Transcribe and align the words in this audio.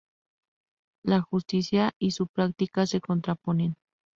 La 1.05 1.21
justicia 1.21 1.91
y 1.99 2.09
su 2.09 2.25
práctica 2.25 2.87
se 2.87 3.01
contraponen. 3.01 3.75